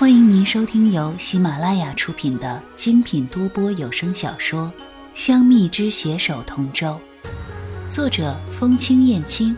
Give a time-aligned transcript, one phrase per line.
[0.00, 4.72] 欢迎您收听由喜马拉雅出品的精品多播有声小说
[5.12, 6.98] 《香蜜之携手同舟》，
[7.94, 9.54] 作者风清燕青，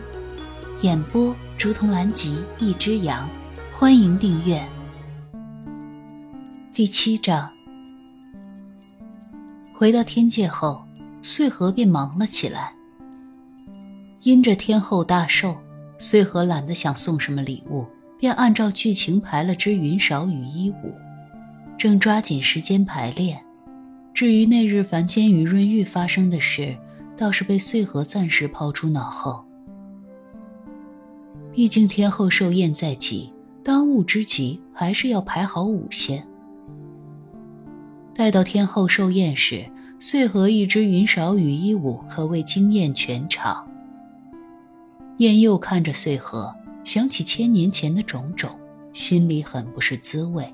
[0.81, 3.29] 演播竹筒兰吉一只羊。
[3.71, 4.61] 欢迎订阅。
[6.73, 7.49] 第七章，
[9.73, 10.83] 回到天界后，
[11.21, 12.73] 穗禾便忙了起来。
[14.23, 15.55] 因着天后大寿，
[15.97, 17.87] 穗禾懒得想送什么礼物。
[18.23, 20.93] 便按照剧情排了支云韶羽衣舞，
[21.77, 23.43] 正抓紧时间排练。
[24.13, 26.73] 至于那日凡间与润玉发生的事，
[27.17, 29.43] 倒是被穗禾暂时抛诸脑后。
[31.51, 33.29] 毕竟天后寿宴在即，
[33.61, 36.25] 当务之急还是要排好舞先。
[38.15, 43.69] 待到天后寿宴时，穗禾一支云韶羽衣舞可谓惊艳全场。
[45.17, 46.55] 燕又看着穗禾。
[46.83, 48.51] 想起千年前的种种，
[48.91, 50.45] 心里很不是滋味。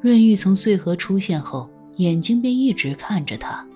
[0.00, 3.66] 润玉从穗禾出现后，眼睛便一直看着他。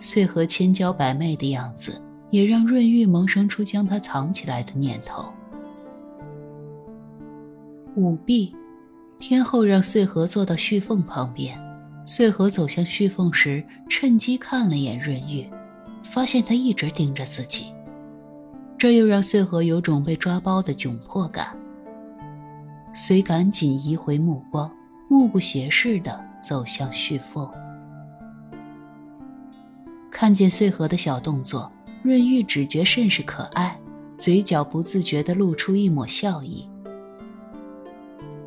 [0.00, 2.00] 穗禾千娇百媚的样子，
[2.30, 5.30] 也让润玉萌生出将他藏起来的念头。
[7.96, 8.54] 舞弊，
[9.18, 11.58] 天后让穗禾坐到旭凤旁边。
[12.06, 15.46] 穗禾走向旭凤时，趁机看了眼润玉，
[16.02, 17.66] 发现他一直盯着自己。
[18.80, 21.54] 这又让穗禾有种被抓包的窘迫感，
[22.94, 24.72] 遂赶紧移回目光，
[25.06, 27.46] 目不斜视地走向旭凤。
[30.10, 31.70] 看见穗禾的小动作，
[32.02, 33.78] 润玉只觉甚是可爱，
[34.16, 36.66] 嘴角不自觉地露出一抹笑意。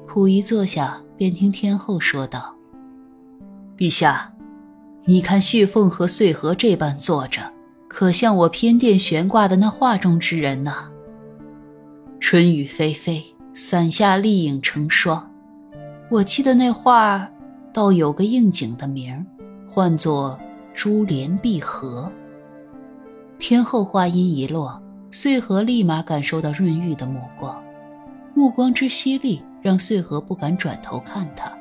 [0.08, 2.56] 溥仪坐下，便听天后说道
[3.78, 4.34] ：“陛下，
[5.04, 7.53] 你看旭凤和穗禾这般坐着。”
[7.94, 10.90] 可像我偏殿悬挂的那画中之人呐。
[12.20, 13.22] 春雨霏霏，
[13.54, 15.32] 伞下丽影成双。
[16.10, 17.30] 我记得那画，
[17.72, 19.24] 倒有个应景的名儿，
[19.70, 20.40] 唤作
[20.74, 22.12] 珠联璧合。
[23.38, 24.82] 天后话音一落，
[25.12, 27.64] 穗禾立马感受到润玉的目光，
[28.34, 31.56] 目光之犀利，让穗禾不敢转头看他。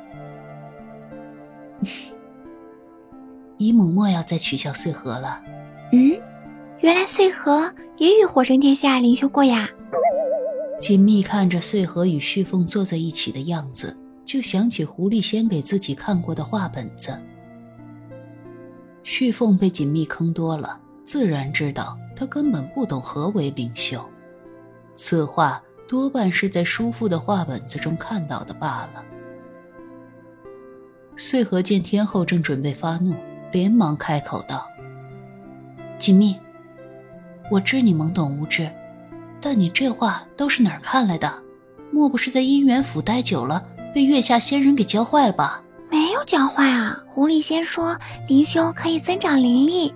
[3.58, 5.42] 姨母莫要再取笑穗禾了。
[6.82, 9.70] 原来穗禾也与火神殿下灵修过呀。
[10.80, 17.16] 锦觅看着穗禾与旭凤坐在一起的样子，就想起狐狸仙给自己看过的画本子。
[19.04, 24.04] 旭凤被锦觅坑多了，自然知道他根本不懂何为灵修，
[24.96, 29.04] 此话多半是在叔父的画本子中看到的罢了。
[31.16, 33.14] 穗禾见天后正准备发怒，
[33.52, 34.66] 连忙开口道。
[35.96, 36.36] 锦觅，
[37.52, 38.66] 我知你懵懂无知，
[39.38, 41.30] 但你这话都是哪儿看来的？
[41.90, 43.62] 莫不是在姻缘府待久了，
[43.94, 45.62] 被月下仙人给教坏了吧？
[45.90, 46.98] 没有教坏啊！
[47.06, 47.94] 狐狸仙说
[48.26, 49.92] 灵修可以增长灵力，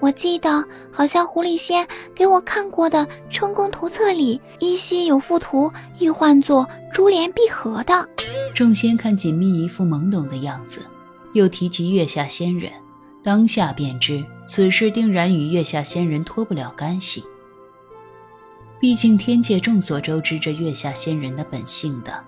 [0.00, 1.86] 我记得好像狐狸仙
[2.16, 8.08] 给我看过的春宫图册里依稀有幅图，亦唤作珠联璧合的。
[8.56, 10.84] 众仙看锦觅一副懵懂的样子，
[11.32, 12.72] 又提及月下仙人。
[13.28, 17.22] 当下便知此事定然与月下仙人脱不了干系。
[18.80, 22.24] 毕竟天界众所周知这月下仙人的本性的，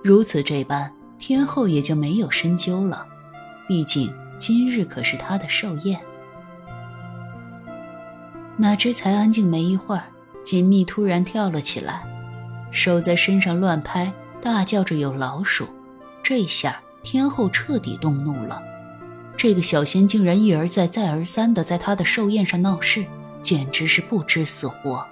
[0.00, 3.04] 如此这般，天后也就没有深究了。
[3.66, 5.98] 毕竟今日可是他的寿宴。
[8.56, 10.04] 哪知才安静没一会儿，
[10.44, 12.04] 锦觅突然跳了起来，
[12.70, 15.66] 手在身上乱拍，大叫着有老鼠。
[16.22, 18.67] 这下天后彻底动怒了。
[19.38, 23.06] 这个小仙竟然一而再、再而三的在他的寿宴上闹事，
[23.40, 25.06] 简直是不知死活。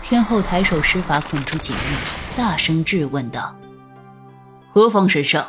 [0.00, 1.80] 天后抬手施法捆住锦觅，
[2.36, 3.52] 大声质问道
[4.70, 5.44] ：“何方神圣，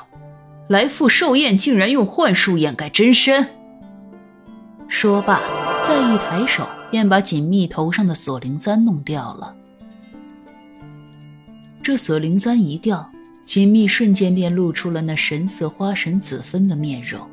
[0.67, 3.51] 来赴寿宴竟然用幻术掩盖真身？”
[4.89, 5.39] 说罢，
[5.83, 9.53] 再一抬手，便把锦觅头上的锁灵簪弄掉了。
[11.83, 13.07] 这锁灵簪一掉。
[13.47, 17.25] 锦觅瞬间便露出了那神色花神子芬的面容，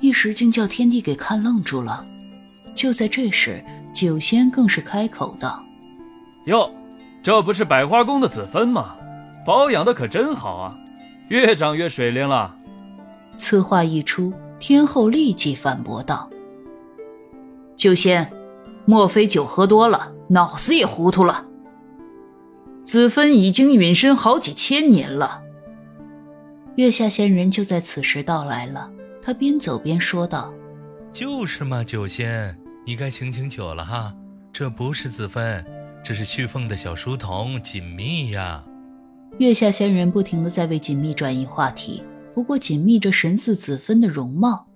[0.00, 2.06] 一时竟叫天帝给看愣住了。
[2.72, 3.60] 就在这时，
[3.92, 5.60] 九仙更是开口道
[6.46, 6.70] ：“哟，
[7.20, 8.94] 这不是百花宫的子芬吗？
[9.44, 10.78] 保养的可真好啊，
[11.30, 12.54] 越长越水灵了。”
[13.34, 16.30] 此话一出，天后立即反驳道
[17.74, 18.32] ：“九仙，
[18.84, 21.44] 莫非酒喝多了，脑子也糊涂了？
[22.84, 25.42] 子芬已经陨身好几千年了。”
[26.76, 28.90] 月下仙人就在此时到来了，
[29.22, 30.52] 他边走边说道
[31.10, 34.14] ：“就是嘛，九仙，你该醒醒酒了哈，
[34.52, 35.64] 这不是子芬，
[36.04, 38.62] 这是旭凤的小书童锦觅呀。
[39.38, 44.66] 月下仙人不停的在为锦觅转移话题，不过锦觅这神似子分的容貌，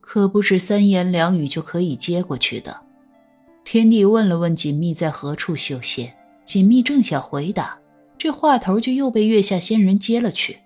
[0.00, 2.82] 可不是三言两语就可以接过去的。
[3.64, 6.14] 天帝问了问锦觅在何处修仙，
[6.44, 7.80] 锦觅正想回答，
[8.16, 10.58] 这话头就又被月下仙人接了去。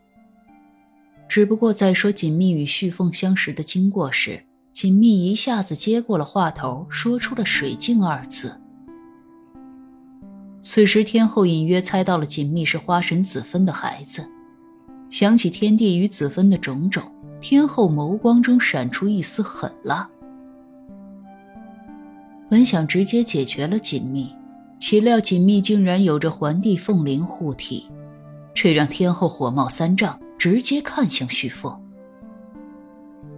[1.34, 8.60] 只不过在说锦觅与旭凤相识的经过时，锦觅一下子接过了话头，说出了“水镜”二字。
[10.60, 14.22] 此时天后隐约猜到了锦觅是花神子分的孩子，
[15.08, 17.02] 想起天帝与子分的种种，
[17.40, 20.06] 天后眸光中闪出一丝狠辣。
[22.50, 24.30] 本想直接解决了锦觅，
[24.78, 27.90] 岂料锦觅竟然有着环帝凤灵护体，
[28.52, 31.80] 这让天后火冒三丈，直接看向旭凤。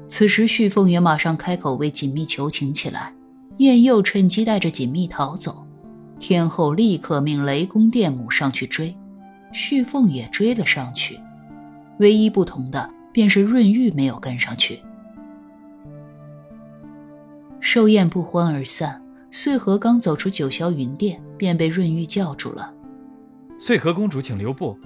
[0.09, 3.13] 此时旭凤也马上开口为锦觅求情起来，
[3.59, 5.67] 燕佑趁机带着锦觅逃走。
[6.19, 8.97] 天后立刻命雷公电母上去追，
[9.53, 11.21] 旭凤也追了上去。
[11.99, 14.81] 唯一不同的便是润玉没有跟上去。
[17.61, 22.73] 寿宴不欢而散，穗禾刚走出九霄云殿，便被润玉叫住了。
[23.59, 24.79] 穗禾公主，请留步，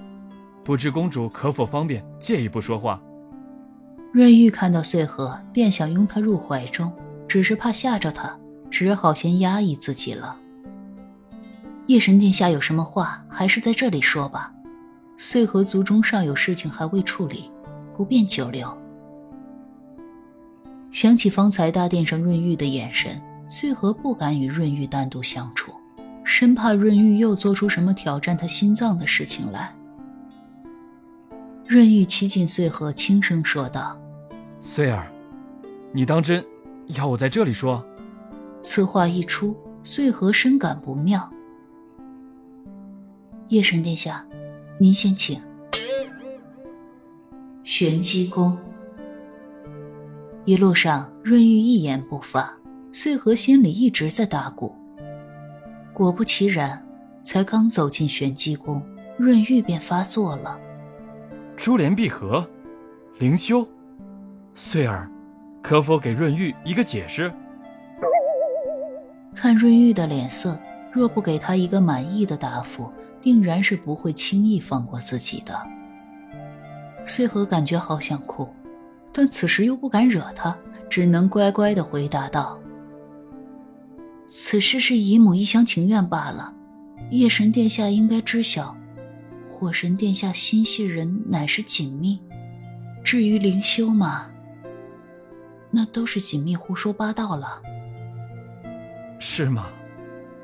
[0.63, 3.01] 不知公主可否方便借一步说话？
[4.11, 6.91] 润玉看到穗禾，便想拥她入怀中，
[7.27, 8.37] 只是怕吓着她，
[8.69, 10.35] 只好先压抑自己了。
[11.87, 14.53] 夜神殿下有什么话，还是在这里说吧。
[15.17, 17.51] 穗禾族中尚有事情还未处理，
[17.95, 18.77] 不便久留。
[20.91, 25.71] 想起方才大殿上润玉的眼神，穗禾不敢与润玉单独相处，
[26.23, 29.75] 生怕润玉又做出什么挑战他心脏的事情来。
[31.69, 33.95] 润玉骑近穗禾，轻声说道
[34.59, 35.05] ：“穗儿，
[35.93, 36.43] 你当真
[36.87, 37.85] 要我在这里说？”
[38.59, 41.31] 此话一出，穗禾深感不妙。
[43.49, 44.25] 夜神殿下，
[44.79, 45.39] 您先请。
[47.61, 48.57] 玄机宫，
[50.45, 52.51] 一路上润玉一言不发，
[52.91, 54.73] 穗禾心里一直在打鼓。
[55.93, 56.83] 果不其然，
[57.21, 58.81] 才刚走进玄机宫，
[59.19, 60.59] 润玉便发作了。
[61.59, 62.49] 珠联璧合，
[63.17, 63.67] 灵修，
[64.55, 65.11] 穗儿，
[65.61, 67.29] 可否给润玉一个解释？
[69.35, 70.57] 看润玉的脸色，
[70.89, 72.89] 若不给他一个满意的答复。
[73.21, 75.53] 定然是不会轻易放过自己的。
[77.05, 78.47] 穗禾感觉好想哭，
[79.11, 80.57] 但此时又不敢惹他，
[80.89, 82.57] 只能乖乖的回答道
[84.29, 86.53] ：“此事是姨母一厢情愿罢了。
[87.11, 88.77] 夜神殿下应该知晓，
[89.59, 92.17] 火神殿下心系人乃是紧密。
[93.03, 94.31] 至于灵修嘛，
[95.69, 97.61] 那都是紧密胡说八道了。”
[99.19, 99.67] 是吗？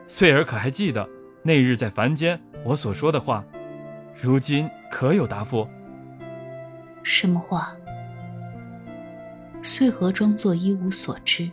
[0.06, 1.08] 穗儿可还记得
[1.42, 2.38] 那日在凡间？
[2.66, 3.42] 我所说的话，
[4.22, 5.66] 如今可有答复？
[7.02, 7.74] 什么话？
[9.62, 11.50] 穗禾装作一无所知。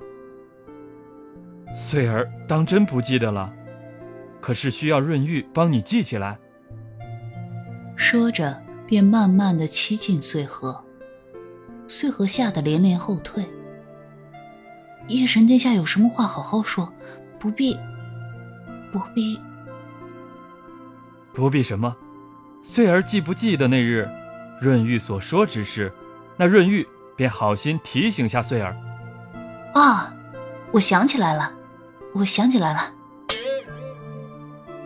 [1.73, 3.55] 穗儿当真不记得了，
[4.41, 6.39] 可是需要润玉帮你记起来。
[7.97, 10.85] 说着，便慢慢的亲近穗禾。
[11.87, 13.47] 穗禾吓得连连后退。
[15.09, 16.93] 夜神殿下有什么话好好说，
[17.39, 17.77] 不必，
[18.93, 19.39] 不必。
[21.33, 21.97] 不必什么，
[22.63, 24.09] 穗儿记不记得那日，
[24.61, 25.93] 润玉所说之事，
[26.37, 28.77] 那润玉便好心提醒下穗儿。
[29.75, 30.15] 啊，
[30.71, 31.53] 我想起来了，
[32.15, 32.93] 我想起来了，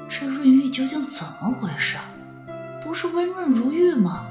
[0.08, 1.96] 这润玉究竟怎么回事？
[2.87, 4.26] 不是温润如玉吗？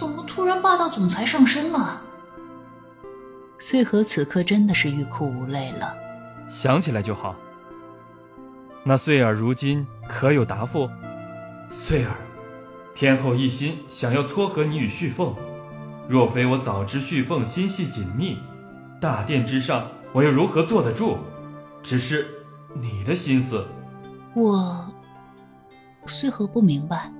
[0.00, 2.00] 怎么突然霸道总裁上身了？
[3.58, 5.94] 穗禾此刻真的是欲哭无泪了。
[6.48, 7.36] 想起来就好。
[8.82, 10.88] 那穗儿如今可有答复？
[11.68, 12.16] 穗儿，
[12.94, 15.36] 天后一心想要撮合你与旭凤，
[16.08, 18.38] 若非我早知旭凤心系紧密，
[18.98, 21.18] 大殿之上我又如何坐得住？
[21.82, 22.26] 只是
[22.72, 23.66] 你的心思，
[24.34, 24.86] 我
[26.06, 27.12] 穗禾不明白。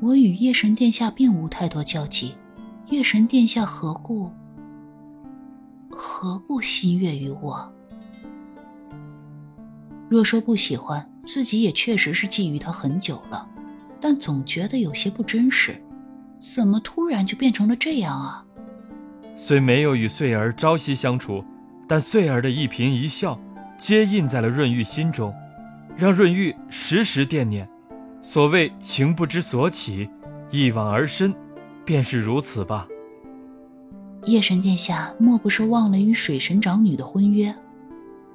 [0.00, 2.34] 我与夜神殿下并无太多交集，
[2.86, 4.30] 夜神殿下何故
[5.90, 7.72] 何故心悦于我？
[10.08, 13.46] 若说不喜欢，自己也确实是觊觎他很久了。
[14.00, 15.82] 但总觉得有些不真实，
[16.38, 18.44] 怎么突然就变成了这样啊？
[19.34, 21.44] 虽没有与穗儿朝夕相处，
[21.88, 23.38] 但穗儿的一颦一笑，
[23.76, 25.34] 皆印在了润玉心中，
[25.96, 27.68] 让润玉时时惦念。
[28.20, 30.08] 所谓情不知所起，
[30.50, 31.34] 一往而深，
[31.84, 32.86] 便是如此吧。
[34.24, 37.54] 夜神殿下莫不是忘了与水神长女的婚约？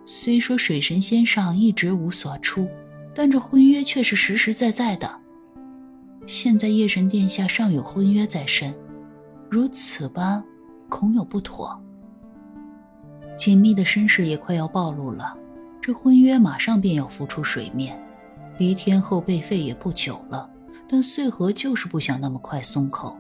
[0.06, 2.68] 虽说水神仙上一直无所出。
[3.16, 5.08] 但这婚约却是实实在在的。
[6.26, 8.74] 现在夜神殿下尚有婚约在身，
[9.52, 10.44] 如此般，
[10.90, 11.80] 恐有不妥。
[13.38, 15.38] 紧密的身世也快要暴露了，
[15.80, 18.03] 这婚约马上便要浮出水面，
[18.58, 20.50] 离天后被废也不久了。
[20.88, 23.18] 但穗禾就是不想那么快松口。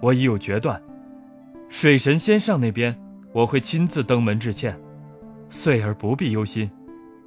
[0.00, 0.80] 我已有决断，
[1.68, 2.96] 水神仙上那边
[3.32, 4.78] 我会亲自登门致歉，
[5.48, 6.70] 穗儿不必忧心。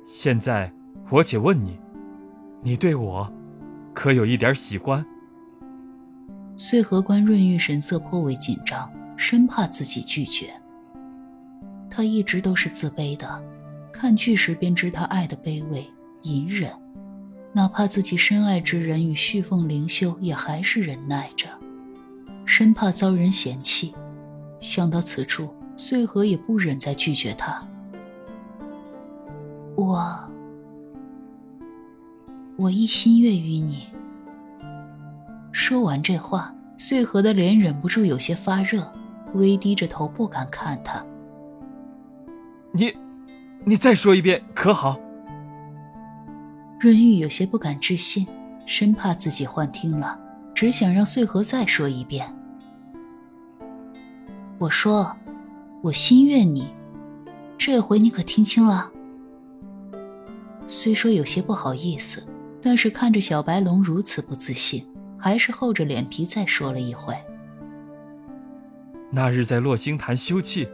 [0.05, 0.71] 现在
[1.09, 1.77] 我且问你，
[2.62, 3.29] 你对我
[3.93, 5.05] 可有一点喜欢？
[6.55, 10.48] 穗禾观润玉神色颇为紧张，生怕自己拒绝。
[11.89, 13.43] 他一直都是自卑的，
[13.91, 15.83] 看剧时便知他爱的卑微
[16.24, 16.72] 隐忍。
[17.52, 21.48] 哪怕自己深爱之人与旭凤灵修，也还是忍耐着，
[22.46, 23.96] 生怕遭人嫌弃。
[24.60, 27.68] 想到此处，穗禾也不忍再拒绝他。
[29.76, 30.32] 我，
[32.56, 33.88] 我一心愿于你。
[35.52, 38.92] 说完这话，穗禾的脸忍不住有些发热，
[39.34, 41.04] 微低着头不敢看他。
[42.72, 42.94] 你，
[43.66, 45.00] 你再说一遍可好？
[46.79, 48.25] 润玉有些不敢置信，
[48.65, 50.17] 生怕自己幻听了，
[50.55, 52.33] 只想让穗禾再说一遍。
[54.57, 55.13] 我说，
[55.83, 56.74] 我心愿你，
[57.57, 58.89] 这回你可听清了？
[60.67, 62.25] 虽说有些不好意思，
[62.62, 67.13] 但是看着小白龙如此不自信，还是厚着脸皮再说了一回。
[69.12, 70.65] 那日在落星潭休憩，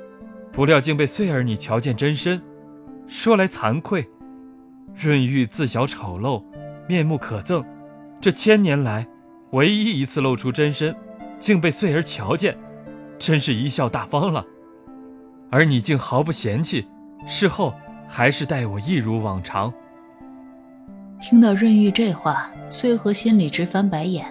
[0.52, 2.40] 不料竟被穗儿你瞧见真身，
[3.08, 4.08] 说来惭愧。
[4.96, 6.42] 润玉自小丑陋，
[6.88, 7.64] 面目可憎，
[8.22, 9.06] 这千年来
[9.52, 10.96] 唯一一次露出真身，
[11.38, 12.58] 竟被穗儿瞧见，
[13.20, 14.46] 真是贻笑大方了。
[15.52, 16.88] 而你竟毫不嫌弃，
[17.28, 17.74] 事后
[18.08, 19.72] 还是待我一如往常。
[21.20, 24.26] 听到润玉这话，穗禾心里直翻白眼，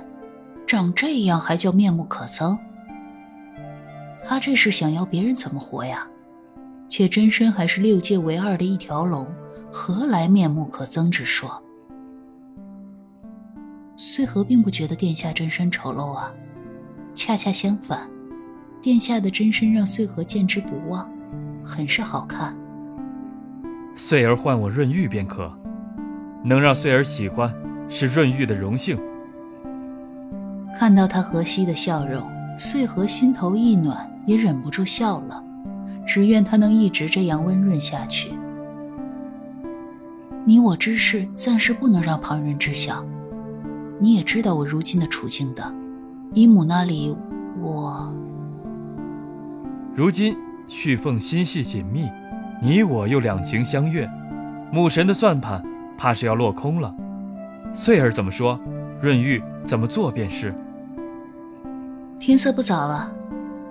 [0.67, 2.59] 长这样还叫面目可憎？
[4.27, 6.07] 他这是想要别人怎么活呀？
[6.89, 9.27] 且真身还是六界唯二的一条龙。
[9.77, 11.61] 何来面目可憎之说？
[13.97, 16.33] 穗禾并不觉得殿下真身丑陋啊，
[17.13, 18.09] 恰恰相反，
[18.81, 21.11] 殿下的真身让穗禾见之不忘，
[21.65, 22.57] 很是好看。
[23.97, 25.53] 穗儿唤我润玉便可，
[26.45, 27.53] 能让穗儿喜欢，
[27.89, 28.97] 是润玉的荣幸。
[30.79, 32.23] 看到他和煦的笑容，
[32.57, 35.43] 穗禾心头一暖，也忍不住笑了，
[36.07, 38.31] 只愿他能一直这样温润下去。
[40.47, 43.03] 你我之事暂时不能让旁人知晓，
[43.99, 45.75] 你也知道我如今的处境的。
[46.35, 47.17] 姨母那里，
[47.63, 48.15] 我
[49.95, 50.37] 如今
[50.69, 52.11] 旭凤心系紧密，
[52.61, 54.07] 你我又两情相悦，
[54.71, 55.65] 母神的算盘
[55.97, 56.95] 怕是要落空了。
[57.73, 58.61] 穗儿怎么说，
[59.01, 60.55] 润玉怎么做便是。
[62.19, 63.11] 天色不早了，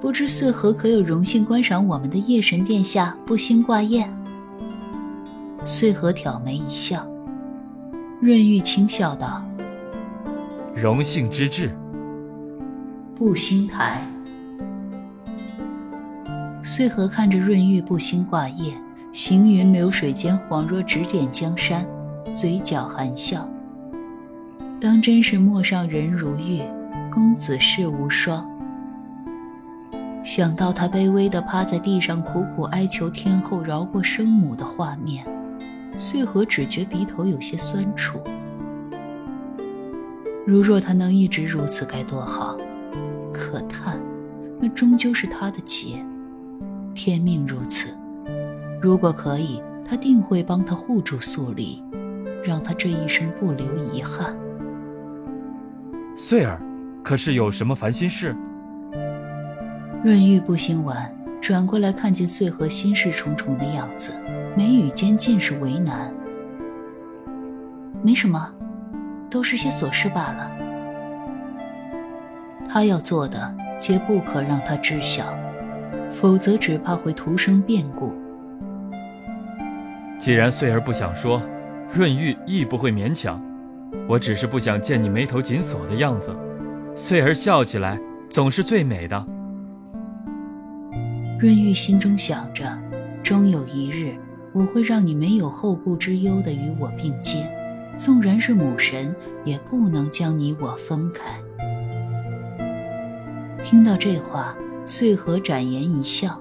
[0.02, 4.12] 不知穗禾可有荣幸观赏我们的夜神殿下步星挂宴？
[5.66, 7.08] 穗禾挑眉一笑，
[8.20, 9.42] 润玉轻笑道
[10.76, 11.74] ：“荣幸之至。”
[13.16, 14.06] 步星台。
[16.62, 18.74] 穗禾看着润玉步兴挂叶，
[19.14, 21.86] 行云流水间，恍若指点江山，
[22.34, 23.48] 嘴角含笑。
[24.82, 26.62] 当真是陌上人如玉，
[27.10, 28.46] 公子世无双。
[30.26, 35.26] 想到他卑微的趴在地上，苦苦哀求天后饶过生母的画面。
[35.98, 38.20] 穗禾只觉鼻头有些酸楚。
[40.46, 42.58] 如若他能一直如此，该多好！
[43.34, 44.00] 可叹，
[44.60, 46.06] 那终究是他的劫，
[46.94, 47.90] 天命如此。
[48.82, 51.82] 如果可以，他定会帮他护住素离，
[52.44, 54.36] 让他这一生不留遗憾。
[56.16, 56.62] 穗儿，
[57.04, 58.36] 可是有什么烦心事？
[60.04, 61.10] 润玉不兴完，
[61.42, 64.12] 转过来看见穗禾心事重重的样子。
[64.56, 66.14] 眉宇间尽是为难，
[68.04, 68.54] 没什么，
[69.28, 70.52] 都是些琐事罢了。
[72.70, 75.36] 他要做的，皆不可让他知晓，
[76.08, 78.14] 否则只怕会徒生变故。
[80.20, 81.42] 既然穗儿不想说，
[81.92, 83.42] 润玉亦不会勉强。
[84.08, 86.30] 我只是不想见你眉头紧锁的样子。
[86.96, 89.26] 穗儿笑起来总是最美的。
[91.40, 92.64] 润玉心中想着，
[93.24, 94.16] 终有一日。
[94.54, 97.52] 我会让你没有后顾之忧的与我并肩，
[97.98, 101.24] 纵然是母神，也不能将你我分开。
[103.64, 104.56] 听到这话，
[104.86, 106.40] 穗禾展颜一笑。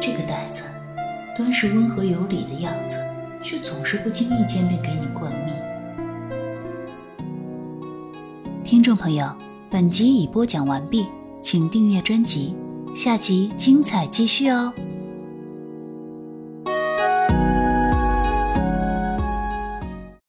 [0.00, 0.64] 这个呆子，
[1.36, 2.98] 端是温和有礼的样子，
[3.40, 5.52] 却总是不经意间便给你灌蜜。
[8.64, 9.30] 听众朋友，
[9.70, 11.06] 本集已播讲完毕，
[11.40, 12.56] 请订阅专辑，
[12.96, 14.72] 下集精彩继续哦。